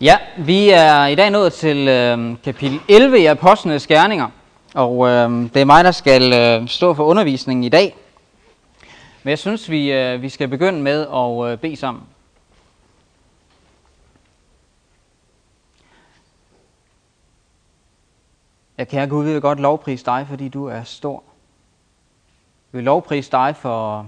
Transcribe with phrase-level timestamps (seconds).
[0.00, 4.28] Ja, vi er i dag nået til øh, kapitel 11 i Apostlenes Gerninger,
[4.74, 7.96] og øh, det er mig, der skal øh, stå for undervisningen i dag.
[9.22, 12.02] Men jeg synes, vi, øh, vi skal begynde med at øh, bede sammen.
[18.78, 21.22] Jeg kære Gud, vi vil godt lovprise dig, fordi du er stor.
[22.72, 24.06] Vi vil lovprise dig for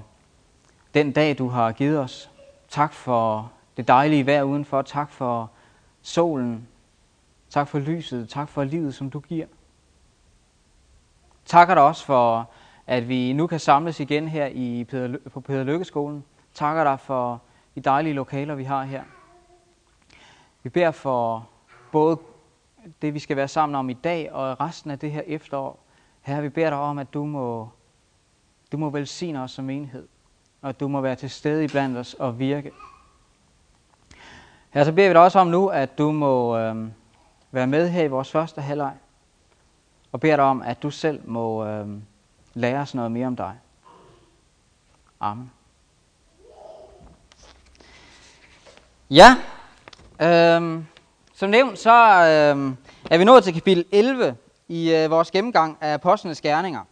[0.95, 2.31] den dag, du har givet os.
[2.69, 4.83] Tak for det dejlige vejr udenfor.
[4.83, 5.51] Tak for
[6.03, 6.69] solen.
[7.51, 8.29] Tak for lyset.
[8.29, 9.47] Tak for livet, som du giver.
[11.45, 12.51] Takker dig også for,
[12.87, 16.25] at vi nu kan samles igen her i Peder, på Peder Lykkeskolen.
[16.55, 17.43] Takker dig for
[17.75, 19.03] de dejlige lokaler, vi har her.
[20.63, 21.49] Vi beder for
[21.93, 22.19] både
[23.03, 25.79] det, vi skal være sammen om i dag og resten af det her efterår.
[26.21, 27.69] Herre, vi beder dig om, at du må,
[28.73, 30.09] du må velsigne os som enhed,
[30.63, 32.71] og at du må være til stede blandt os og virke.
[34.71, 36.89] Her så beder vi dig også om nu, at du må øh,
[37.51, 38.93] være med her i vores første halvleg,
[40.13, 41.89] og beder dig om, at du selv må øh,
[42.55, 43.53] lære os noget mere om dig.
[45.21, 45.51] Amen.
[49.11, 49.37] Ja,
[50.23, 50.83] øh,
[51.35, 52.73] som nævnt, så øh,
[53.11, 54.37] er vi nået til kapitel 11
[54.69, 56.85] i øh, vores gennemgang af Apostlenes Gerninger.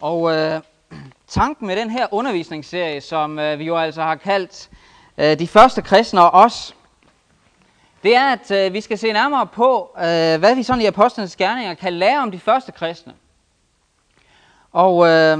[0.00, 0.60] Og øh,
[1.26, 4.70] tanken med den her undervisningsserie, som øh, vi jo altså har kaldt
[5.18, 6.74] øh, De første kristne og os,
[8.02, 11.36] det er, at øh, vi skal se nærmere på, øh, hvad vi sådan i Apostlenes
[11.36, 13.14] Gerninger kan lære om de første kristne.
[14.72, 15.38] Og, øh,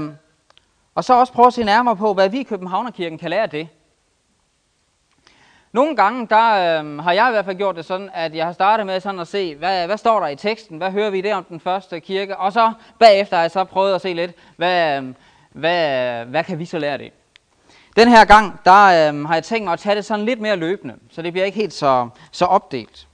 [0.95, 3.49] og så også prøve at se nærmere på, hvad vi i Københavnerkirken kan lære af
[3.49, 3.67] det.
[5.71, 8.53] Nogle gange, der øh, har jeg i hvert fald gjort det sådan, at jeg har
[8.53, 11.35] startet med sådan at se, hvad, hvad står der i teksten, hvad hører vi der
[11.35, 15.01] om den første kirke, og så bagefter har jeg så prøvet at se lidt, hvad,
[15.01, 15.13] øh,
[15.49, 17.11] hvad, hvad kan vi så lære det?
[17.95, 20.55] Den her gang, der øh, har jeg tænkt mig at tage det sådan lidt mere
[20.55, 23.07] løbende, så det bliver ikke helt så, så opdelt.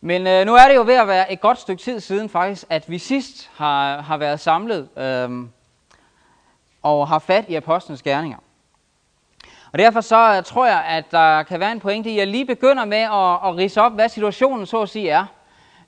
[0.00, 2.64] Men øh, nu er det jo ved at være et godt stykke tid siden faktisk,
[2.70, 5.30] at vi sidst har, har været samlet øh,
[6.82, 8.38] og har fat i apostlenes gerninger.
[9.72, 12.26] Og derfor så øh, tror jeg, at der kan være en pointe i, at jeg
[12.26, 15.26] lige begynder med at, at rise op, hvad situationen så at sige er.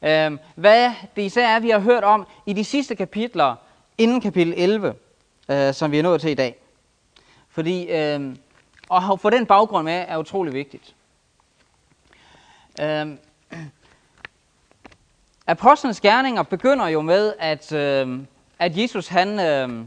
[0.03, 3.55] Øh, hvad det især er, vi har hørt om i de sidste kapitler
[3.99, 4.95] inden kapitel 11,
[5.49, 6.60] øh, som vi er nået til i dag.
[7.51, 8.37] Fordi øh,
[8.93, 10.95] at få den baggrund med er utrolig vigtigt.
[12.81, 13.07] Øh,
[15.47, 18.19] Apostlenes gerninger begynder jo med, at, øh,
[18.59, 19.85] at Jesus han, øh,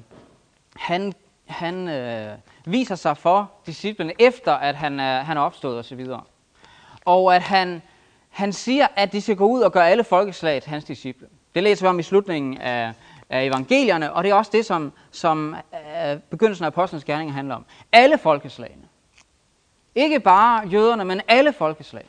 [0.75, 1.13] han,
[1.45, 6.07] han øh, viser sig for disciplene, efter at han øh, han er opstået osv.
[7.05, 7.81] Og at han,
[8.29, 11.27] han siger, at de skal gå ud og gøre alle folkeslag til hans disciple.
[11.55, 12.93] Det læser vi om i slutningen af,
[13.29, 17.55] af evangelierne, og det er også det, som, som uh, begyndelsen af apostlenes gerninger handler
[17.55, 17.65] om.
[17.91, 18.83] Alle folkeslagene.
[19.95, 22.05] Ikke bare jøderne, men alle folkeslag.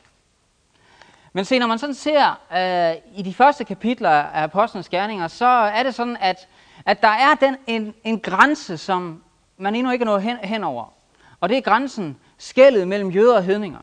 [1.33, 5.45] Men se, når man sådan ser øh, i de første kapitler af apostlenes gerninger, så
[5.45, 6.47] er det sådan, at,
[6.85, 9.23] at der er den, en, en grænse, som
[9.57, 10.93] man endnu ikke er nået hen, henover.
[11.39, 13.79] Og det er grænsen, skældet mellem jøder og hedninger.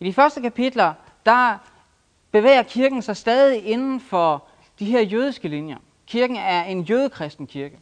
[0.00, 0.94] I de første kapitler,
[1.26, 1.58] der
[2.30, 4.44] bevæger kirken sig stadig inden for
[4.78, 5.76] de her jødiske linjer.
[6.10, 7.78] Kirken er en jødekristen kirke.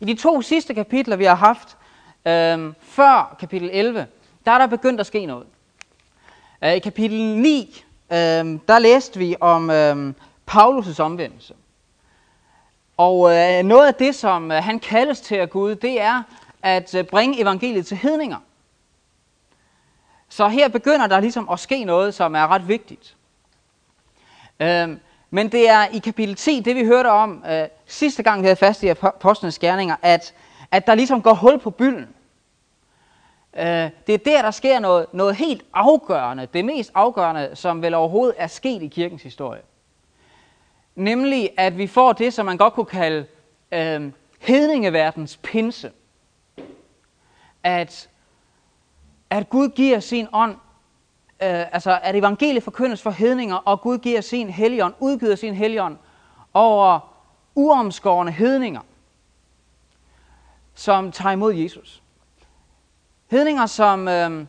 [0.00, 1.76] I de to sidste kapitler, vi har haft,
[2.26, 4.06] øh, før kapitel 11,
[4.44, 5.46] der er der begyndt at ske noget.
[6.64, 8.16] Øh, I kapitel 9, øh,
[8.68, 10.12] der læste vi om øh,
[10.50, 11.54] Paulus' omvendelse.
[12.96, 16.22] Og øh, noget af det, som øh, han kaldes til af Gud, det er
[16.62, 18.38] at øh, bringe evangeliet til hedninger.
[20.28, 23.16] Så her begynder der ligesom at ske noget, som er ret vigtigt.
[24.60, 24.96] Øh,
[25.34, 28.56] men det er i kapitel 10, det vi hørte om øh, sidste gang, vi havde
[28.56, 30.34] fast i apostlenes gerninger, at,
[30.70, 32.08] at der ligesom går hul på bylden.
[33.56, 37.94] Øh, det er der, der sker noget, noget helt afgørende, det mest afgørende, som vel
[37.94, 39.60] overhovedet er sket i kirkens historie.
[40.94, 43.26] Nemlig, at vi får det, som man godt kunne kalde
[43.72, 45.90] øh, hedningeverdens pinse.
[47.62, 48.08] At,
[49.30, 50.56] at Gud giver sin ånd,
[51.44, 55.96] øh, altså at evangeliet forkyndes for hedninger, og Gud giver sin helligånd, udgiver sin helligånd
[56.54, 57.00] over
[57.54, 58.80] uomskårende hedninger,
[60.74, 62.02] som tager imod Jesus.
[63.30, 64.46] Hedninger, som øh,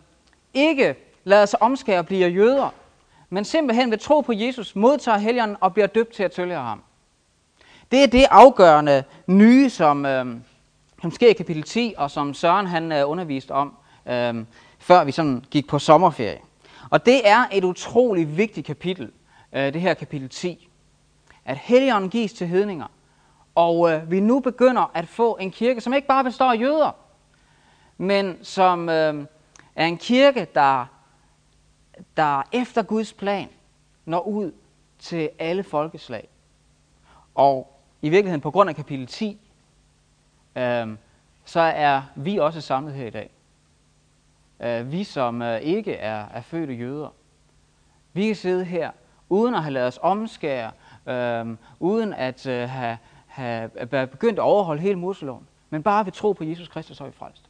[0.53, 2.69] ikke lader sig omskære og bliver jøder,
[3.29, 6.83] men simpelthen ved tro på Jesus, modtager helgen og bliver døbt til at følge ham.
[7.91, 10.25] Det er det afgørende nye, som, øh,
[11.01, 13.73] som sker i kapitel 10, og som Søren han øh, underviste om,
[14.05, 14.35] øh,
[14.79, 16.39] før vi sådan gik på sommerferie.
[16.89, 19.11] Og det er et utroligt vigtigt kapitel,
[19.53, 20.69] øh, det her kapitel 10.
[21.45, 22.87] At helligånden gives til hedninger.
[23.55, 26.91] Og øh, vi nu begynder at få en kirke, som ikke bare består af jøder,
[27.97, 29.25] men som øh,
[29.75, 30.85] er en kirke, der,
[32.17, 33.49] der efter Guds plan
[34.05, 34.51] når ud
[34.99, 36.27] til alle folkeslag.
[37.35, 39.39] Og i virkeligheden på grund af kapitel 10,
[40.55, 40.87] øh,
[41.45, 43.34] så er vi også samlet her i dag.
[44.65, 47.13] Øh, vi, som øh, ikke er, er fødte jøder.
[48.13, 48.91] Vi kan sidde her,
[49.29, 50.71] uden at have lavet os omskære,
[51.07, 51.45] øh,
[51.79, 52.97] uden at øh, have,
[53.27, 57.03] have have begyndt at overholde hele Moseloven, men bare ved tro på Jesus Kristus, så
[57.03, 57.41] er vi frelst.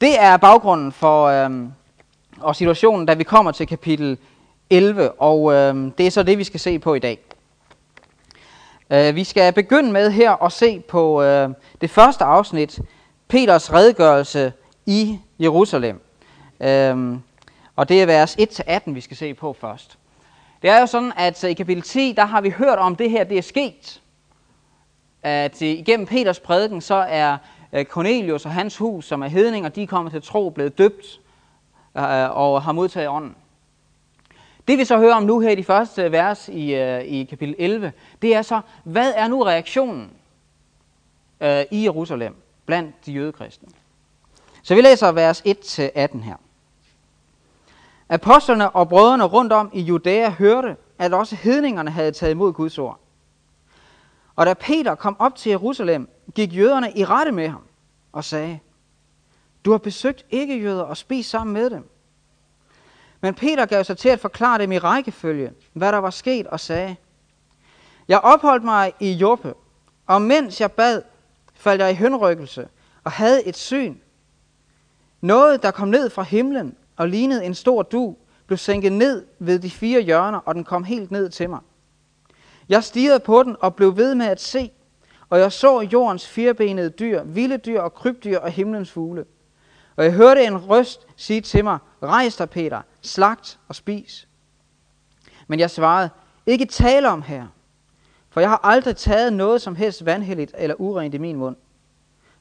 [0.00, 1.68] Det er baggrunden for øh,
[2.40, 4.18] og situationen, da vi kommer til kapitel
[4.70, 7.18] 11, og øh, det er så det, vi skal se på i dag.
[8.90, 12.80] Øh, vi skal begynde med her at se på øh, det første afsnit,
[13.28, 14.52] Peters redegørelse
[14.88, 16.00] i Jerusalem.
[16.60, 17.22] Øhm,
[17.76, 19.98] og det er vers 1-18, vi skal se på først.
[20.62, 23.10] Det er jo sådan, at øh, i kapitel 10, der har vi hørt om det
[23.10, 24.02] her, det er sket.
[25.22, 27.36] At øh, igennem Peters prædiken, så er
[27.72, 31.20] øh, Cornelius og hans hus, som er hedninger, de er kommet til tro, blevet døbt
[31.94, 33.36] og har modtaget ånden.
[34.68, 37.92] Det vi så hører om nu her i de første vers i, i kapitel 11,
[38.22, 40.10] det er så, hvad er nu reaktionen
[41.40, 42.34] øh, i Jerusalem
[42.66, 43.68] blandt de jødekristne?
[44.68, 46.36] Så vi læser vers 1-18 her.
[48.08, 52.78] Apostlerne og brødrene rundt om i Judæa hørte, at også hedningerne havde taget imod Guds
[52.78, 53.00] ord.
[54.36, 57.62] Og da Peter kom op til Jerusalem, gik jøderne i rette med ham
[58.12, 58.60] og sagde,
[59.64, 61.90] Du har besøgt ikke jøder og spist sammen med dem.
[63.20, 66.60] Men Peter gav sig til at forklare dem i rækkefølge, hvad der var sket, og
[66.60, 66.96] sagde,
[68.08, 69.54] Jeg opholdt mig i Joppe,
[70.06, 71.02] og mens jeg bad,
[71.54, 72.68] faldt jeg i hønrykkelse
[73.04, 73.96] og havde et syn.
[75.20, 78.16] Noget, der kom ned fra himlen og lignede en stor du,
[78.46, 81.60] blev sænket ned ved de fire hjørner, og den kom helt ned til mig.
[82.68, 84.70] Jeg stirrede på den og blev ved med at se,
[85.30, 89.24] og jeg så jordens firebenede dyr, vilde dyr og krybdyr og himlens fugle.
[89.96, 94.28] Og jeg hørte en røst sige til mig, rejs dig, Peter, slagt og spis.
[95.46, 96.10] Men jeg svarede,
[96.46, 97.46] ikke tale om her,
[98.30, 101.56] for jeg har aldrig taget noget som helst vandhelligt eller urent i min mund.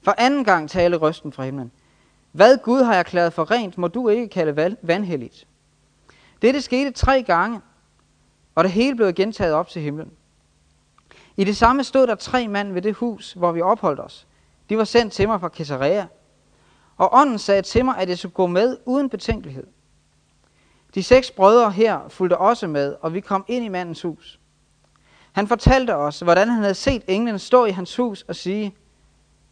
[0.02, 1.72] For anden gang talte røsten fra himlen.
[2.38, 5.48] Hvad Gud har erklæret for rent, må du ikke kalde vandhelligt.
[6.42, 7.62] Dette skete tre gange,
[8.56, 10.12] og det hele blev gentaget op til himlen.
[11.38, 14.28] I det samme stod der tre mænd ved det hus, hvor vi opholdt os.
[14.70, 16.06] De var sendt til mig fra Caesarea,
[16.98, 19.68] og ånden sagde til mig, at jeg skulle gå med uden betænkelighed.
[20.96, 24.40] De seks brødre her fulgte også med, og vi kom ind i mandens hus.
[25.32, 28.76] Han fortalte os, hvordan han havde set englen stå i hans hus og sige,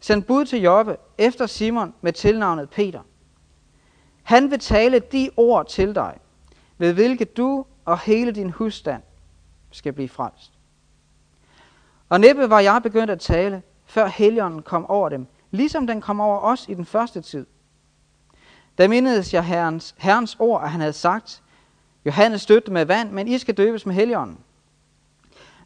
[0.06, 3.00] Send bud til Jobbe efter Simon med tilnavnet Peter.
[4.22, 6.18] Han vil tale de ord til dig,
[6.78, 9.02] ved hvilke du og hele din husstand
[9.70, 10.52] skal blive frelst.
[12.08, 16.20] Og næppe var jeg begyndt at tale, før helgenen kom over dem, ligesom den kom
[16.20, 17.46] over os i den første tid.
[18.78, 21.42] Da mindedes jeg herrens, herrens ord, at han havde sagt,
[22.04, 24.38] Johannes støtte med vand, men I skal døbes med helligånden.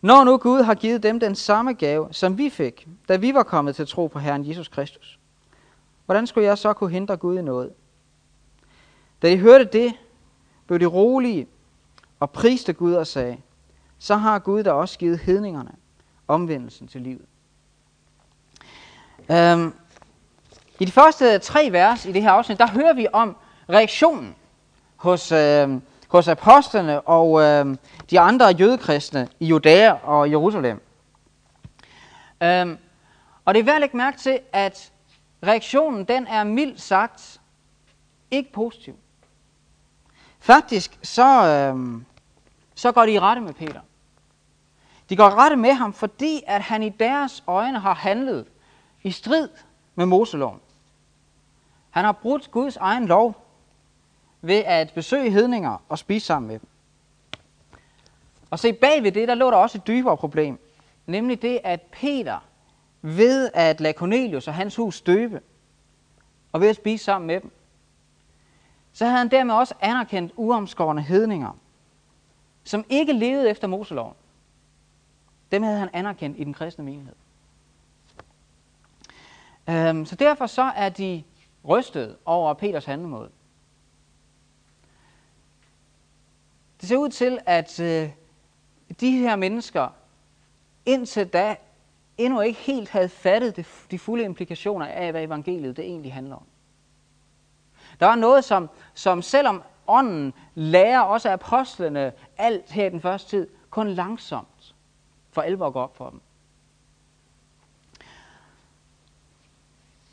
[0.01, 3.43] Når nu Gud har givet dem den samme gave, som vi fik, da vi var
[3.43, 5.19] kommet til tro på Herren Jesus Kristus,
[6.07, 7.71] hvordan skulle jeg så kunne hindre Gud i noget?
[9.23, 9.93] Da de hørte det,
[10.67, 11.47] blev de rolige
[12.21, 13.37] og priste Gud og sagde,
[13.99, 15.73] så har Gud da også givet hedningerne
[16.29, 17.27] omvendelsen til livet.
[19.31, 19.75] Øhm,
[20.79, 23.37] I de første tre vers i det her afsnit, der hører vi om
[23.69, 24.35] reaktionen
[24.97, 27.77] hos, øh, hos apostlene og øh,
[28.11, 30.83] de andre jødekristne i Judæa og Jerusalem.
[32.43, 32.79] Øhm,
[33.45, 34.93] og det er værd at lægge mærke til, at
[35.47, 37.41] reaktionen den er mildt sagt
[38.31, 38.95] ikke positiv.
[40.41, 42.03] Faktisk så, øh,
[42.75, 43.81] så går de i rette med Peter.
[45.09, 48.47] De går i rette med ham, fordi at han i deres øjne har handlet
[49.03, 49.49] i strid
[49.95, 50.61] med Moseloven.
[51.91, 53.47] Han har brudt Guds egen lov
[54.43, 56.69] ved at besøge hedninger og spise sammen med dem.
[58.51, 60.59] Og se bag ved det, der lå der også et dybere problem.
[61.07, 62.39] Nemlig det, at Peter
[63.03, 65.41] ved at lade Cornelius og hans hus støbe,
[66.53, 67.51] og ved at spise sammen med dem,
[68.93, 71.59] så havde han dermed også anerkendt uomskårende hedninger,
[72.65, 74.15] som ikke levede efter Moseloven.
[75.53, 77.15] Dem havde han anerkendt i den kristne menighed.
[79.69, 81.23] Øhm, så derfor så er de
[81.69, 83.31] rystet over Peters handlemåde.
[86.81, 88.11] Det ser ud til, at øh,
[89.01, 89.89] de her mennesker
[90.87, 91.57] indtil da
[92.19, 96.37] endnu ikke helt havde fattet de, de fulde implikationer af, hvad evangeliet det egentlig handler
[96.37, 96.45] om.
[98.01, 103.31] Der var noget, som, som selvom ånden lærer også apostlene alt her i den første
[103.31, 104.75] tid, kun langsomt
[105.33, 106.21] for alvor går op for dem.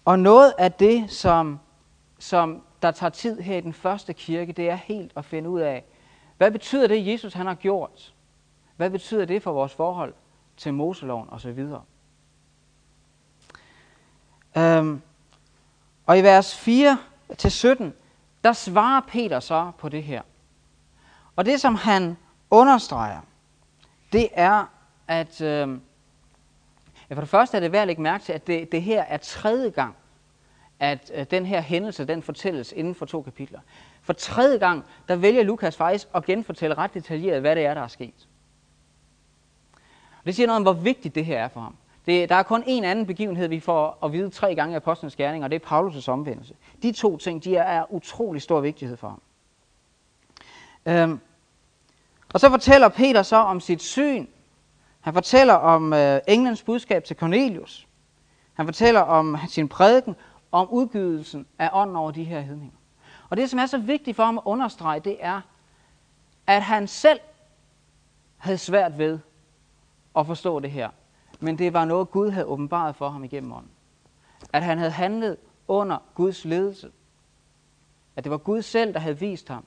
[0.05, 1.59] Og noget af det, som,
[2.19, 5.59] som der tager tid her i den første kirke, det er helt at finde ud
[5.59, 5.83] af,
[6.37, 8.13] hvad betyder det, Jesus han har gjort?
[8.75, 10.13] Hvad betyder det for vores forhold
[10.57, 11.65] til Moseloven osv.?
[14.57, 15.01] Øhm,
[16.05, 17.83] og i vers 4-17,
[18.43, 20.21] der svarer Peter så på det her.
[21.35, 22.17] Og det, som han
[22.49, 23.21] understreger,
[24.11, 24.65] det er,
[25.07, 25.81] at øhm,
[27.09, 29.01] ja, for det første er det værd at lægge mærke til, at det, det her
[29.01, 29.95] er tredje gang,
[30.79, 33.59] at øh, den her hændelse, den fortælles inden for to kapitler.
[34.07, 37.81] For tredje gang, der vælger Lukas faktisk at genfortælle ret detaljeret, hvad det er, der
[37.81, 38.27] er sket.
[40.25, 41.75] Det siger noget om, hvor vigtigt det her er for ham.
[42.05, 45.15] Det, der er kun en anden begivenhed, vi får at vide tre gange i apostlenes
[45.15, 46.55] gerning, og det er Paulus' omvendelse.
[46.83, 49.21] De to ting, de er af utrolig stor vigtighed for ham.
[50.85, 51.19] Øhm,
[52.33, 54.27] og så fortæller Peter så om sit syn.
[55.01, 57.87] Han fortæller om øh, englens budskab til Cornelius.
[58.53, 60.15] Han fortæller om sin prædiken,
[60.51, 62.76] om udgivelsen af ånden over de her hedninger.
[63.29, 65.41] Og det, som er så vigtigt for ham at understrege, det er,
[66.47, 67.19] at han selv
[68.37, 69.19] havde svært ved
[70.17, 70.89] at forstå det her.
[71.39, 73.71] Men det var noget, Gud havde åbenbaret for ham igennem ånden.
[74.53, 76.91] At han havde handlet under Guds ledelse.
[78.15, 79.65] At det var Gud selv, der havde vist ham,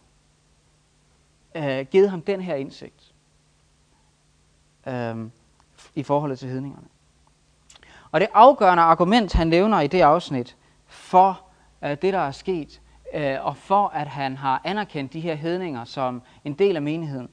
[1.55, 3.15] øh, givet ham den her indsigt
[4.87, 5.27] øh,
[5.95, 6.87] i forhold til hedningerne.
[8.13, 11.41] Og det afgørende argument, han nævner i det afsnit, for
[11.83, 12.81] øh, det, der er sket,
[13.15, 17.29] øh, og for at han har anerkendt de her hedninger som en del af menigheden,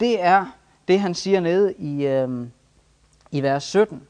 [0.00, 0.46] det er
[0.88, 2.46] det, han siger nede i, øh,
[3.30, 4.02] i vers 17.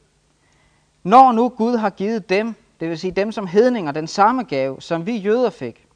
[1.03, 4.81] Når nu Gud har givet dem, det vil sige dem som hedninger, den samme gave,
[4.81, 5.87] som vi jøder fik,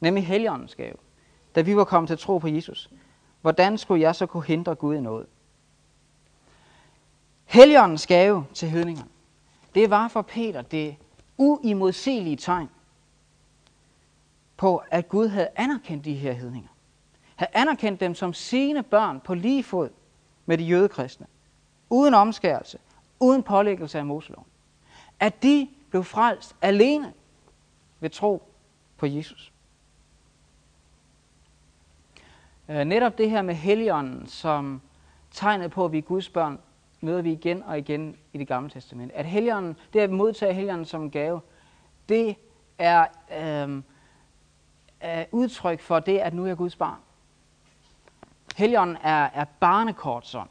[0.00, 0.96] nemlig Helligåndens gave,
[1.54, 2.90] da vi var kommet til tro på Jesus,
[3.40, 5.26] hvordan skulle jeg så kunne hindre Gud i noget?
[7.44, 9.08] Helligåndens gave til hedningerne,
[9.74, 10.96] det var for Peter det
[11.36, 12.68] uimodsigelige tegn
[14.56, 16.68] på, at Gud havde anerkendt de her hedninger.
[17.36, 19.90] Havde anerkendt dem som sine børn på lige fod
[20.46, 21.26] med de jødekristne.
[21.90, 22.78] Uden omskærelse,
[23.20, 24.46] uden pålæggelse af Moseloven.
[25.20, 27.12] At de blev frelst alene
[28.00, 28.42] ved tro
[28.96, 29.52] på Jesus.
[32.68, 34.80] Øh, netop det her med Helligånden som
[35.30, 36.58] tegnet på, at vi er Guds børn,
[37.00, 39.12] møder vi igen og igen i det gamle testament.
[39.12, 41.40] At Helligånden, det at modtage Helligånden som en gave,
[42.08, 42.36] det
[42.78, 43.06] er
[43.40, 43.82] øh,
[45.04, 46.98] er udtryk for det, at nu er jeg Guds barn.
[48.56, 50.48] Helligånden er, er barnekort sådan.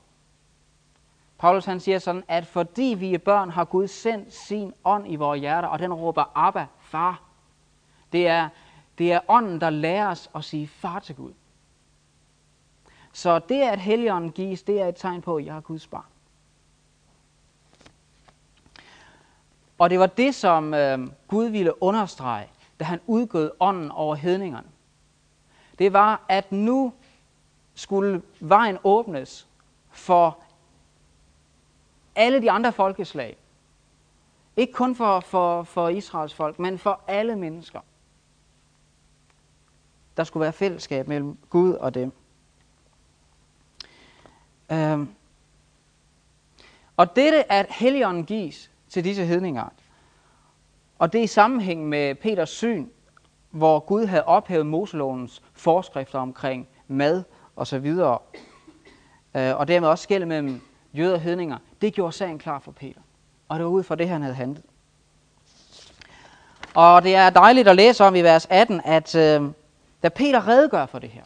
[1.38, 5.16] Paulus han siger sådan, at fordi vi er børn, har Gud sendt sin ånd i
[5.16, 7.22] vores hjerter, og den råber Abba, far.
[8.12, 8.50] Det er,
[8.98, 11.34] det er ånden, der lærer os at sige far til Gud.
[13.14, 16.06] Så det, at Helligånden gives, det er et tegn på, at jeg er Guds barn.
[19.78, 22.48] Og det var det, som øh, Gud ville understrege,
[22.80, 24.68] da han udgød ånden over hedningerne.
[25.80, 26.94] Det var, at nu
[27.76, 29.48] skulle vejen åbnes
[29.92, 30.40] for
[32.16, 33.38] alle de andre folkeslag.
[34.58, 37.80] Ikke kun for, for, for Israels folk, men for alle mennesker.
[40.18, 42.12] Der skulle være fællesskab mellem Gud og dem.
[44.72, 45.10] Øhm.
[46.98, 49.70] Og dette, at Helligånden gives til disse hedninger,
[51.00, 52.88] og det er i sammenhæng med Peters syn,
[53.52, 57.24] hvor Gud havde ophævet Moselovens forskrifter omkring mad
[57.56, 58.18] og så videre,
[59.36, 60.62] øh, og dermed også skæld mellem
[60.94, 63.02] jøder og hedninger, det gjorde sagen klar for Peter.
[63.50, 64.64] Og det var ud fra det, han havde handlet.
[66.76, 69.42] Og det er dejligt at læse om i vers 18, at øh,
[70.04, 71.24] da Peter redegør for det her,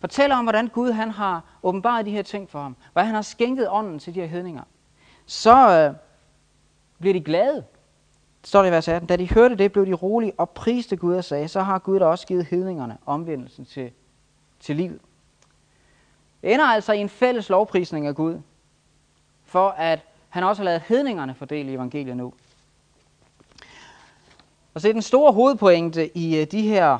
[0.00, 3.22] fortæller om, hvordan Gud han har åbenbaret de her ting for ham, hvordan han har
[3.22, 4.62] skænket ånden til de her hedninger,
[5.26, 5.94] så øh,
[6.98, 7.64] bliver de glade.
[8.48, 9.08] Står det i vers 18.
[9.08, 11.98] Da de hørte det, blev de rolige og priste Gud og sagde, så har Gud
[11.98, 13.92] da også givet hedningerne omvendelsen til,
[14.60, 15.00] til livet.
[16.42, 18.40] Det ender altså i en fælles lovprisning af Gud,
[19.44, 22.32] for at han også har lavet hedningerne fordele i evangeliet nu.
[24.74, 26.98] Og så den store hovedpointe i øh, de her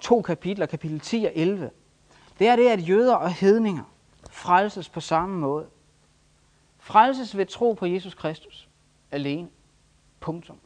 [0.00, 1.70] to kapitler, kapitel 10 og 11,
[2.38, 3.82] det er det, at jøder og hedninger
[4.30, 5.66] frelses på samme måde.
[6.78, 8.68] Frelses ved tro på Jesus Kristus
[9.10, 9.48] alene.
[10.26, 10.58] Punktum.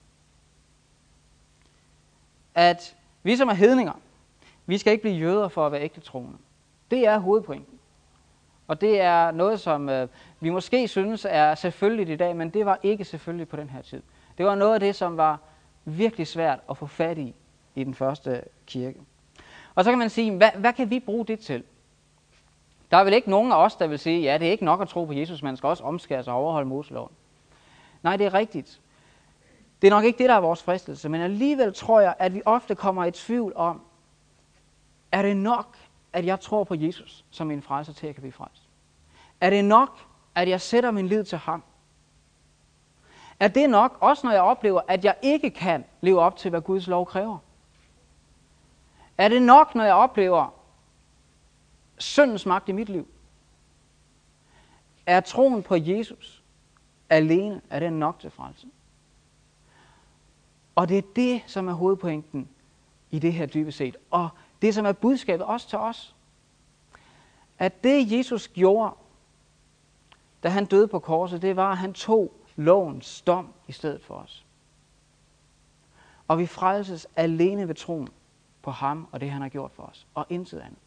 [2.54, 3.92] At vi som er hedninger,
[4.66, 6.38] vi skal ikke blive jøder for at være ægte troende.
[6.90, 7.78] Det er hovedpointen.
[8.68, 10.08] Og det er noget, som øh,
[10.40, 13.82] vi måske synes er selvfølgeligt i dag, men det var ikke selvfølgeligt på den her
[13.82, 14.02] tid.
[14.38, 15.38] Det var noget af det, som var
[15.84, 17.34] virkelig svært at få fat i
[17.74, 19.00] i den første kirke.
[19.74, 21.64] Og så kan man sige, hvad, hvad kan vi bruge det til?
[22.90, 24.82] Der er vel ikke nogen af os, der vil sige, ja, det er ikke nok
[24.82, 27.12] at tro på Jesus, man skal også omskære sig og overholde Moseloven.
[28.02, 28.80] Nej, det er rigtigt.
[29.82, 32.42] Det er nok ikke det, der er vores fristelse, men alligevel tror jeg, at vi
[32.44, 33.82] ofte kommer i tvivl om,
[35.12, 35.76] er det nok,
[36.12, 38.62] at jeg tror på Jesus som min frelser til, at jeg kan blive frelst?
[39.40, 39.99] Er det nok,
[40.34, 41.62] at jeg sætter min lid til ham?
[43.40, 46.60] Er det nok, også når jeg oplever, at jeg ikke kan leve op til, hvad
[46.60, 47.38] Guds lov kræver?
[49.18, 50.54] Er det nok, når jeg oplever
[51.99, 53.08] syndens magt i mit liv?
[55.06, 56.42] Er troen på Jesus
[57.10, 58.66] alene, er det nok til frelse?
[60.74, 62.48] Og det er det, som er hovedpointen
[63.10, 63.96] i det her dybest set.
[64.10, 64.28] Og
[64.62, 66.14] det, som er budskabet også til os.
[67.58, 68.94] At det, Jesus gjorde,
[70.42, 74.14] da han døde på korset, det var, at han tog lovens dom i stedet for
[74.14, 74.44] os.
[76.28, 78.08] Og vi frelses alene ved troen
[78.62, 80.78] på ham og det, han har gjort for os, og intet andet.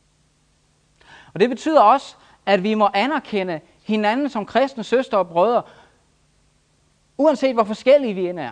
[1.33, 5.63] Og det betyder også, at vi må anerkende hinanden som kristne søstre og brødre,
[7.17, 8.51] uanset hvor forskellige vi end er,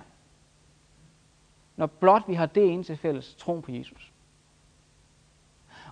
[1.76, 4.12] når blot vi har det ene til fælles, troen på Jesus.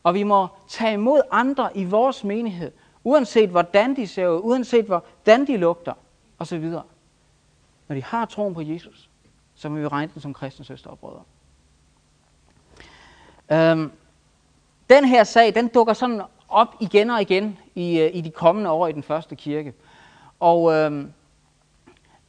[0.03, 2.71] Og vi må tage imod andre i vores menighed,
[3.03, 5.93] uanset hvordan de ser ud, uanset hvordan de lugter,
[6.39, 6.69] osv.
[7.87, 9.09] Når de har troen på Jesus,
[9.55, 11.23] så må vi regne dem som kristne søstre og brødre.
[13.51, 13.91] Øhm,
[14.89, 18.69] den her sag, den dukker sådan op igen og igen i, øh, i de kommende
[18.69, 19.73] år i den første kirke.
[20.39, 21.13] Og, øhm,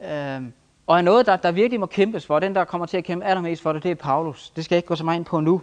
[0.01, 0.53] øhm,
[0.91, 2.39] og er noget, der, der virkelig må kæmpes for.
[2.39, 4.49] Den, der kommer til at kæmpe allermest for det, det er Paulus.
[4.49, 5.61] Det skal jeg ikke gå så meget ind på nu.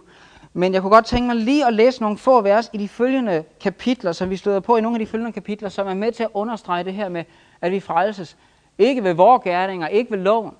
[0.53, 3.43] Men jeg kunne godt tænke mig lige at læse nogle få vers i de følgende
[3.61, 6.23] kapitler, som vi støder på i nogle af de følgende kapitler, som er med til
[6.23, 7.23] at understrege det her med,
[7.61, 8.37] at vi frelses.
[8.77, 10.53] Ikke ved vores gerninger, ikke ved loven,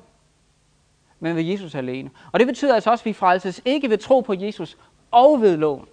[1.20, 2.10] men ved Jesus alene.
[2.32, 4.78] Og det betyder altså også, at vi frelses ikke ved tro på Jesus
[5.12, 5.86] og ved loven.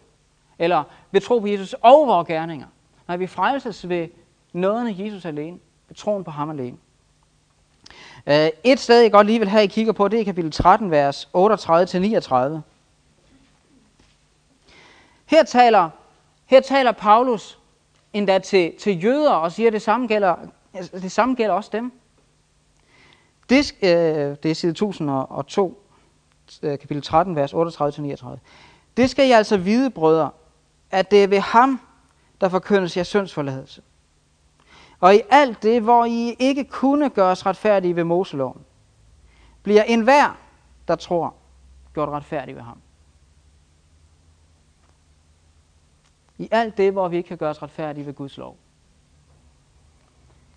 [0.58, 2.66] Eller ved tro på Jesus og vores gerninger.
[3.08, 4.08] Nej, vi frelses ved
[4.52, 5.58] nåden af Jesus alene.
[5.88, 6.76] Ved troen på ham alene.
[8.26, 10.90] Uh, et sted, jeg godt lige vil have, I kigger på, det er kapitel 13,
[10.90, 12.60] vers 38-39.
[15.26, 15.90] Her taler,
[16.46, 17.58] her taler Paulus
[18.12, 20.36] endda til, til jøder og siger, at det samme gælder,
[20.74, 21.92] altså, det samme gælder også dem.
[23.48, 25.82] Det, øh, det er side 1002,
[26.62, 28.38] øh, kapitel 13, vers 38-39.
[28.96, 30.30] Det skal I altså vide, brødre,
[30.90, 31.80] at det er ved ham,
[32.40, 33.82] der forkyndes jeres syndsforladelse.
[35.00, 38.64] Og i alt det, hvor I ikke kunne gøres retfærdige ved Moseloven,
[39.62, 40.38] bliver enhver,
[40.88, 41.34] der tror,
[41.94, 42.80] gjort retfærdig ved ham.
[46.38, 48.56] I alt det, hvor vi ikke kan gøres retfærdige ved Guds lov.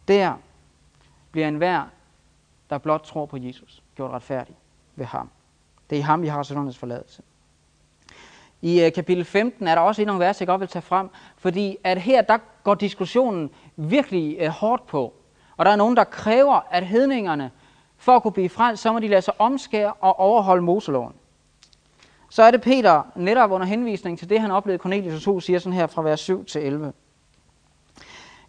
[0.07, 0.35] Der
[1.31, 1.85] bliver enhver,
[2.69, 4.55] der blot tror på Jesus, gjort retfærdig
[4.95, 5.29] ved ham.
[5.89, 7.23] Det er i ham, vi har syndernes forladelse.
[8.61, 11.77] I øh, kapitel 15 er der også nogle vers, jeg godt vil tage frem, fordi
[11.83, 15.13] at her der går diskussionen virkelig øh, hårdt på.
[15.57, 17.51] Og der er nogen, der kræver, at hedningerne,
[17.97, 21.13] for at kunne blive frelst, så må de lade sig omskære og overholde Moseloven.
[22.29, 25.73] Så er det Peter, netop under henvisning til det, han oplevede Cornelius 2, siger sådan
[25.73, 26.93] her fra vers 7 til 11.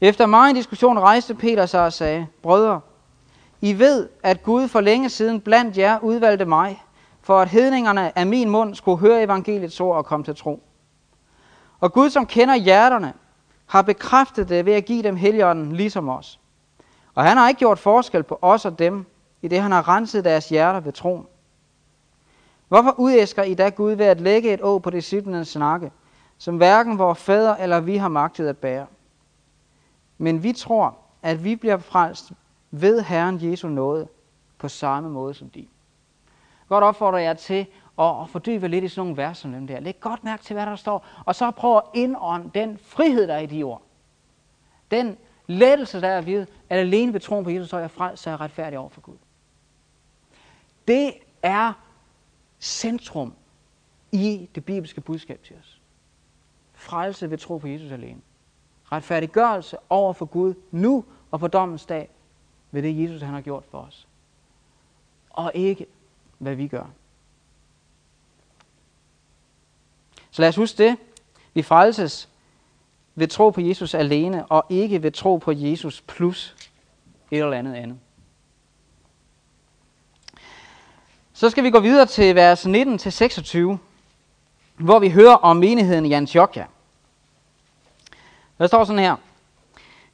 [0.00, 2.80] Efter meget diskussion rejste Peter sig og sagde, Brødre,
[3.60, 6.82] I ved, at Gud for længe siden blandt jer udvalgte mig,
[7.22, 10.62] for at hedningerne af min mund skulle høre evangeliets ord og komme til tro.
[11.80, 13.14] Og Gud, som kender hjerterne,
[13.66, 16.40] har bekræftet det ved at give dem heligånden ligesom os.
[17.14, 19.06] Og han har ikke gjort forskel på os og dem,
[19.42, 21.26] i det han har renset deres hjerter ved troen.
[22.68, 25.92] Hvorfor udæsker I da Gud ved at lægge et å på disciplinens snakke,
[26.38, 28.86] som hverken vores fædre eller vi har magtet at bære?
[30.18, 32.32] Men vi tror, at vi bliver frelst
[32.70, 34.08] ved Herren Jesu nåde
[34.58, 35.66] på samme måde som de.
[36.70, 37.66] Godt opfordre jeg til
[37.98, 39.80] at, fordybe lidt i sådan nogle vers som dem der.
[39.80, 43.34] Læg godt mærke til, hvad der står, og så prøv at indånde den frihed, der
[43.34, 43.82] er i de ord.
[44.90, 48.22] Den lettelse, der er ved, at alene ved troen på Jesus, så er jeg frelst,
[48.22, 49.16] så er jeg retfærdig over for Gud.
[50.88, 51.72] Det er
[52.60, 53.34] centrum
[54.12, 55.80] i det bibelske budskab til os.
[56.74, 58.20] Frelse ved tro på Jesus alene.
[58.92, 62.10] Retfærdiggørelse over for Gud nu og på dommens dag
[62.70, 64.08] ved det Jesus han har gjort for os.
[65.30, 65.86] Og ikke
[66.40, 66.84] hvad vi gør.
[70.30, 70.96] Så lad os huske det.
[71.54, 72.28] Vi frelses
[73.14, 76.56] ved tro på Jesus alene, og ikke ved tro på Jesus plus
[77.30, 77.98] et eller andet andet.
[81.32, 83.76] Så skal vi gå videre til vers 19-26,
[84.76, 86.66] hvor vi hører om menigheden i Antiochia.
[88.58, 89.16] Der står sådan her.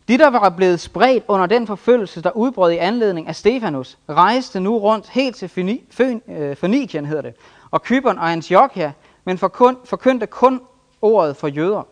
[0.09, 4.61] De, der var blevet spredt under den forfølgelse, der udbrød i anledning af Stefanus, rejste
[4.61, 7.35] nu rundt helt til Fønikien, øh, hedder det,
[7.71, 8.93] og Kypern og Antiochia,
[9.25, 10.61] men forkyndte kun
[11.03, 11.83] ordet for jøder.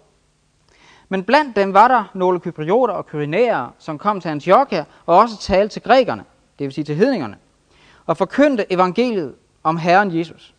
[1.08, 5.38] Men blandt dem var der nogle kyprioter og kyrinæere, som kom til Antiochia og også
[5.38, 6.24] talte til grækerne,
[6.58, 7.36] det vil sige til hedningerne.
[8.06, 10.54] og forkyndte evangeliet om Herren Jesus.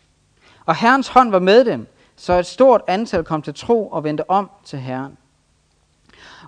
[0.65, 4.29] Og Herrens hånd var med dem, så et stort antal kom til tro og vendte
[4.29, 5.17] om til Herren.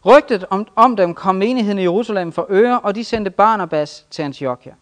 [0.06, 4.24] Rygtet om, om dem kom menigheden i Jerusalem for øre, og de sendte Barnabas til
[4.24, 4.74] Antiochia.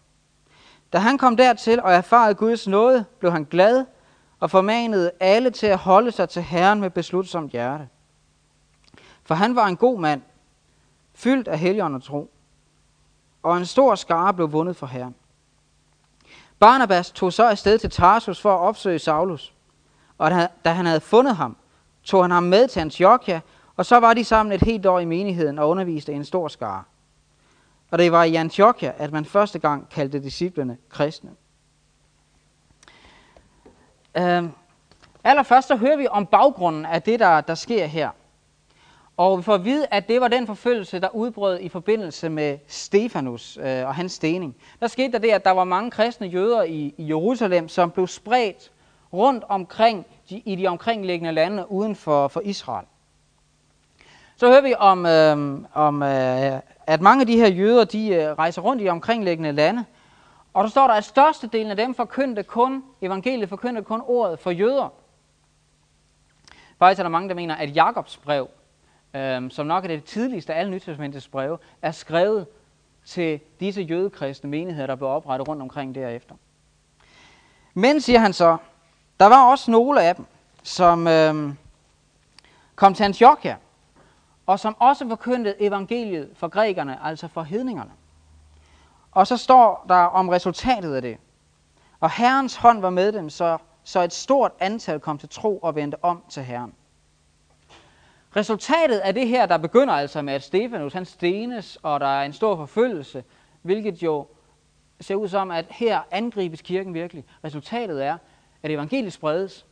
[0.92, 3.84] Da han kom dertil og erfarede Guds nåde, blev han glad
[4.40, 7.88] og formanede alle til at holde sig til Herren med beslutsomt hjerte.
[9.24, 10.22] For han var en god mand,
[11.14, 12.30] fyldt af helgen og tro,
[13.42, 15.14] og en stor skare blev vundet for Herren.
[16.58, 19.52] Barnabas tog så afsted til Tarsus for at opsøge Saulus,
[20.18, 20.30] og
[20.64, 21.56] da han havde fundet ham,
[22.04, 23.40] tog han ham med til Antiochia,
[23.76, 26.82] og så var de sammen et helt år i menigheden og underviste en stor skare.
[27.90, 31.30] Og det var i Antiochia, at man første gang kaldte disciplene kristne.
[34.18, 34.50] Øhm,
[35.24, 38.10] allerførst så hører vi om baggrunden af det, der, der sker her.
[39.16, 42.58] Og vi får at vide, at det var den forfølgelse, der udbrød i forbindelse med
[42.66, 44.56] Stefanus øh, og hans stening.
[44.80, 48.06] Der skete der det, at der var mange kristne jøder i, i Jerusalem, som blev
[48.06, 48.72] spredt
[49.12, 52.86] rundt omkring de, i de omkringliggende lande uden for, for Israel.
[54.38, 58.32] Så hører vi om, øh, om øh, at mange af de her jøder, de øh,
[58.32, 59.84] rejser rundt i omkringliggende lande.
[60.54, 64.50] Og der står der, at størstedelen af dem forkyndte kun, evangeliet forkyndte kun ordet for
[64.50, 64.88] jøder.
[66.78, 68.48] Faktisk er der mange, der mener, at Jakobs brev,
[69.14, 72.46] øh, som nok er det tidligste af alle Nytestamentets breve, er skrevet
[73.04, 76.34] til disse jødekristne menigheder, der blev oprettet rundt omkring derefter.
[77.74, 78.56] Men, siger han så,
[79.20, 80.24] der var også nogle af dem,
[80.62, 81.54] som øh,
[82.74, 83.56] kom til Antiochia,
[84.46, 87.90] og som også forkyndte evangeliet for grækerne, altså for hedningerne.
[89.12, 91.18] Og så står der om resultatet af det.
[92.00, 95.74] Og Herrens hånd var med dem, så, så et stort antal kom til tro og
[95.74, 96.74] vendte om til Herren.
[98.36, 102.24] Resultatet af det her, der begynder altså med, at Stefanus han stenes, og der er
[102.24, 103.24] en stor forfølgelse,
[103.62, 104.26] hvilket jo
[105.00, 107.24] ser ud som, at her angribes kirken virkelig.
[107.44, 108.18] Resultatet er,
[108.62, 109.66] at evangeliet spredes,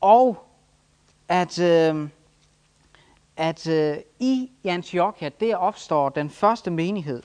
[0.00, 0.46] og
[1.28, 2.08] at, øh,
[3.36, 7.22] at øh, i Antiochia, der opstår den første menighed,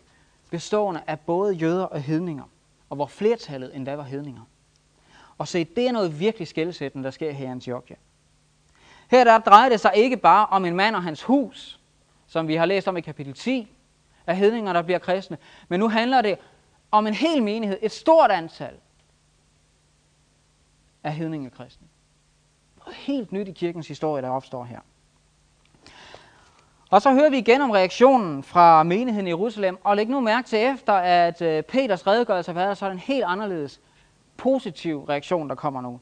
[0.51, 2.43] bestående af både jøder og hedninger,
[2.89, 4.41] og hvor flertallet endda var hedninger.
[5.37, 7.95] Og se, det er noget virkelig skældsættende, der sker her i Antiochia.
[9.11, 11.79] Her der drejer det sig ikke bare om en mand og hans hus,
[12.27, 13.75] som vi har læst om i kapitel 10,
[14.27, 16.37] af hedninger, der bliver kristne, men nu handler det
[16.91, 18.73] om en hel menighed, et stort antal
[21.03, 21.87] af hedningekristne.
[22.77, 24.79] Noget helt nyt i kirkens historie, der opstår her.
[26.89, 30.47] Og så hører vi igen om reaktionen fra menigheden i Jerusalem, og læg nu mærke
[30.47, 33.79] til efter, at øh, Peters redegørelse har været, så er en helt anderledes
[34.37, 35.99] positiv reaktion, der kommer nu.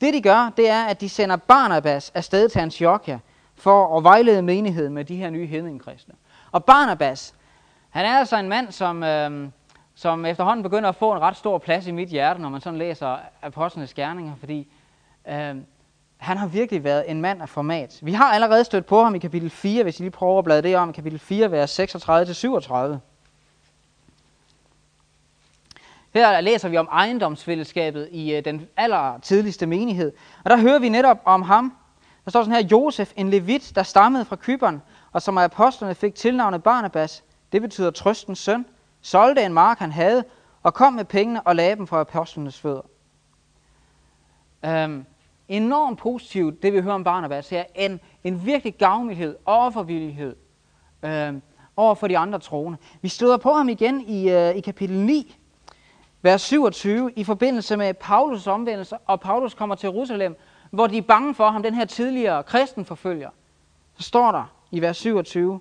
[0.00, 3.18] Det de gør, det er, at de sender Barnabas afsted til Antiochia
[3.56, 6.14] for at vejlede menigheden med de her nye hedningekristne.
[6.52, 7.34] Og Barnabas,
[7.90, 9.48] han er altså en mand, som, øh,
[9.94, 12.78] som efterhånden begynder at få en ret stor plads i mit hjerte, når man sådan
[12.78, 14.68] læser apostlenes gerninger, fordi
[15.28, 15.56] øh,
[16.24, 17.98] han har virkelig været en mand af format.
[18.02, 20.62] Vi har allerede stødt på ham i kapitel 4, hvis I lige prøver at bladre
[20.62, 21.84] det om, kapitel 4, vers 36-37.
[26.14, 30.12] Her læser vi om ejendomsfællesskabet i øh, den aller tidligste menighed.
[30.44, 31.76] Og der hører vi netop om ham.
[32.24, 34.82] Der står sådan her, Josef, en levit, der stammede fra Kyberen,
[35.12, 37.24] og som af apostlene fik tilnavnet Barnabas.
[37.52, 38.66] Det betyder trøstens søn.
[39.00, 40.24] Solgte en mark, han havde,
[40.62, 42.82] og kom med pengene og lagde dem for apostlenes fødder.
[44.64, 45.06] Øhm,
[45.48, 47.64] enormt positivt, det vi hører om Barnabas her.
[47.74, 50.36] En, en virkelig gavmildhed og offervillighed
[51.02, 51.42] øhm,
[51.76, 52.78] over for de andre troende.
[53.02, 55.36] Vi støder på ham igen i, øh, i kapitel 9,
[56.22, 60.36] vers 27, i forbindelse med Paulus omvendelse, og Paulus kommer til Jerusalem,
[60.70, 63.30] hvor de er bange for ham, den her tidligere kristenforfølger.
[63.94, 65.60] Så står der i vers 27,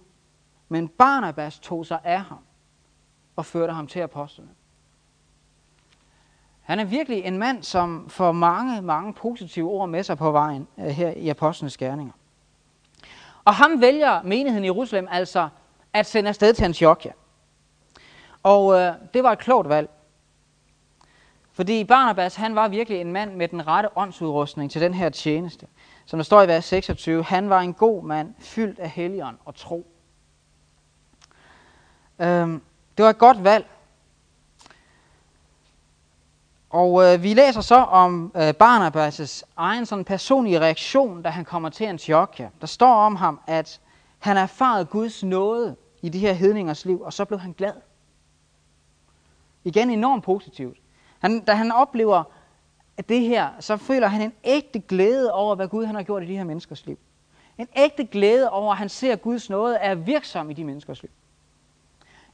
[0.69, 2.37] men Barnabas tog sig af ham
[3.35, 4.49] og førte ham til apostlene.
[6.63, 10.67] Han er virkelig en mand, som får mange, mange positive ord med sig på vejen
[10.77, 12.13] øh, her i apostlenes gerninger.
[13.45, 15.49] Og ham vælger menigheden i Jerusalem altså
[15.93, 17.11] at sende afsted til Antiochia.
[18.43, 19.89] Og øh, det var et klogt valg.
[21.53, 25.67] Fordi Barnabas, han var virkelig en mand med den rette åndsudrustning til den her tjeneste.
[26.05, 29.55] Som der står i vers 26, han var en god mand, fyldt af helgen og
[29.55, 29.87] tro.
[32.19, 32.61] Øhm,
[32.97, 33.65] det var et godt valg.
[36.73, 41.69] Og øh, vi læser så om øh, Barnabas' egen sådan personlige reaktion, da han kommer
[41.69, 42.49] til Antiochia.
[42.61, 43.81] Der står om ham, at
[44.19, 47.73] han erfarede Guds nåde i de her hedningers liv, og så blev han glad.
[49.63, 50.77] Igen enormt positivt.
[51.19, 52.23] Han, da han oplever
[53.09, 56.25] det her, så føler han en ægte glæde over, hvad Gud han har gjort i
[56.25, 56.97] de her menneskers liv.
[57.57, 61.01] En ægte glæde over, at han ser, at Guds nåde er virksom i de menneskers
[61.01, 61.11] liv.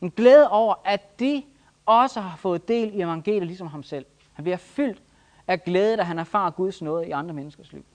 [0.02, 1.43] En glæde over, at de
[1.86, 4.06] også har fået del i evangeliet ligesom ham selv.
[4.39, 5.04] Han bliver fyldt
[5.47, 7.86] af glæde, da han erfarer Guds nåde i andre menneskers liv.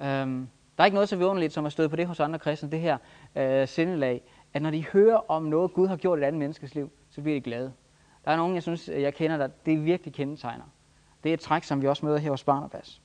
[0.00, 2.70] Øhm, der er ikke noget så vidunderligt, som at støde på det hos andre kristne,
[2.70, 2.98] det her
[3.36, 4.22] øh, sindelag,
[4.54, 7.20] at når de hører om noget, Gud har gjort i et andet menneskes liv, så
[7.20, 7.72] bliver de glade.
[8.24, 10.64] Der er nogen, jeg synes, jeg kender, der det virkelig kendetegner.
[11.24, 13.00] Det er et træk, som vi også møder her hos Barnabas.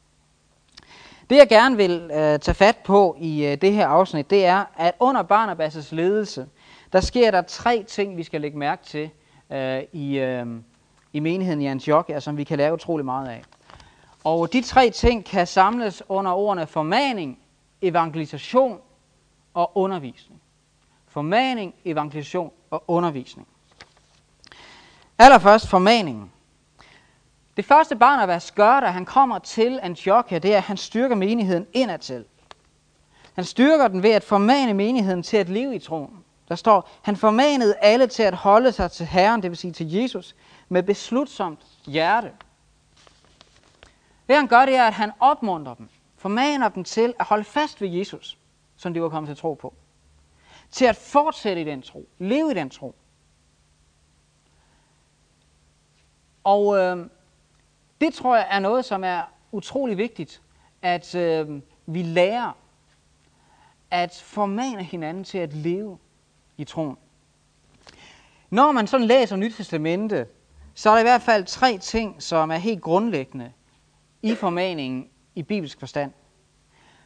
[1.29, 4.65] Det jeg gerne vil øh, tage fat på i øh, det her afsnit, det er,
[4.77, 6.47] at under Barnabas' ledelse,
[6.93, 9.09] der sker der tre ting, vi skal lægge mærke til
[9.51, 10.45] øh, i, øh,
[11.13, 13.43] i menigheden i Antiochia, som vi kan lære utrolig meget af.
[14.23, 17.39] Og de tre ting kan samles under ordene formaning,
[17.81, 18.79] evangelisation
[19.53, 20.41] og undervisning.
[21.07, 23.47] Formaning, evangelisation og undervisning.
[25.19, 26.31] Allerførst formaningen.
[27.57, 31.67] Det første Barnabas gør, da han kommer til Antiochia, det er, at han styrker menigheden
[31.73, 32.25] indadtil.
[33.33, 36.23] Han styrker den ved at formane menigheden til at leve i troen.
[36.49, 39.91] Der står, han formanede alle til at holde sig til Herren, det vil sige til
[39.91, 40.35] Jesus,
[40.73, 42.31] med beslutsomt hjerte.
[44.27, 47.81] Det han gør, det er, at han opmuntrer dem, formaner dem til at holde fast
[47.81, 48.37] ved Jesus,
[48.75, 49.73] som de var kommet til at tro på.
[50.71, 52.95] Til at fortsætte i den tro, leve i den tro.
[56.43, 57.09] Og øh,
[58.01, 60.41] det tror jeg er noget, som er utrolig vigtigt,
[60.81, 62.51] at øh, vi lærer
[63.91, 65.97] at formane hinanden til at leve
[66.57, 66.97] i troen.
[68.49, 70.27] Når man sådan læser Nyt Testamente,
[70.73, 73.51] så er der i hvert fald tre ting, som er helt grundlæggende
[74.21, 76.11] i formaningen i bibelsk forstand.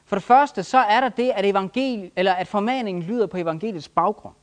[0.06, 3.90] For det første, så er der det, at, evangel, eller at formaningen lyder på evangeliets
[3.90, 4.36] baggrund.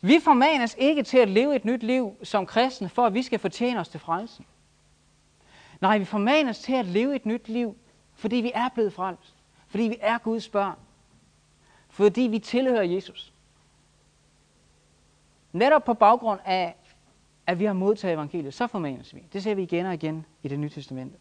[0.00, 3.38] Vi formanes ikke til at leve et nyt liv som kristne, for at vi skal
[3.38, 4.46] fortjene os til frelsen.
[5.80, 7.76] Nej, vi formanes til at leve et nyt liv,
[8.14, 9.34] fordi vi er blevet frelst.
[9.68, 10.76] Fordi vi er Guds børn.
[11.88, 13.32] Fordi vi tilhører Jesus.
[15.52, 16.76] Netop på baggrund af,
[17.46, 19.22] at vi har modtaget evangeliet, så formanes vi.
[19.32, 21.18] Det ser vi igen og igen i det nye testamente.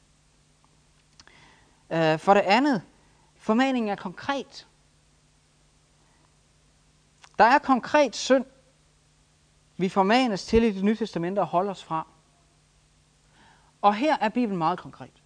[1.90, 2.82] Øh, for det andet,
[3.36, 4.68] formaningen er konkret.
[7.38, 8.46] Der er konkret synd,
[9.78, 12.08] vi formanes til i det nye testamente at holde os fra.
[13.82, 15.24] Og her er Bibelen meget konkret.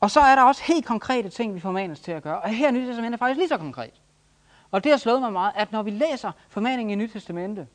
[0.00, 2.40] Og så er der også helt konkrete ting, vi formanes til at gøre.
[2.40, 4.02] Og her er Nyt Testamentet faktisk lige så konkret.
[4.70, 7.68] Og det har slået mig meget, at når vi læser formaningen i Nyt Testamente,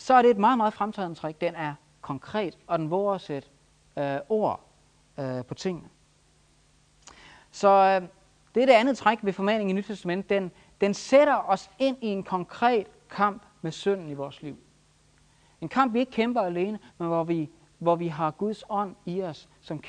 [0.00, 1.40] så er det et meget, meget fremtrædende træk.
[1.40, 3.48] Den er konkret, og den våger at sætte
[3.96, 4.60] øh, ord
[5.18, 5.88] øh, på tingene.
[7.50, 8.08] Så øh,
[8.54, 10.30] det er det andet træk ved formaningen i Nyt Testament.
[10.30, 14.56] Den, den sætter os ind i en konkret kamp med synden i vores liv.
[15.60, 19.22] En kamp, vi ikke kæmper alene, men hvor vi, hvor vi har Guds ånd i
[19.22, 19.88] os, som kæmper